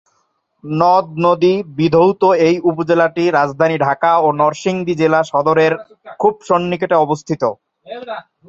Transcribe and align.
নদ-নদী 0.63 1.53
বিধৌত 1.77 2.21
এই 2.47 2.55
উপজেলাটি 2.69 3.23
রাজধানী 3.31 3.75
ঢাকা 3.81 4.11
ও 4.17 4.27
নরসিংদী 4.39 4.93
জেলা 5.01 5.19
সদরের 5.31 5.73
খুব 6.19 6.33
সন্নিকটে 6.47 6.95
অবস্থিত। 7.05 7.43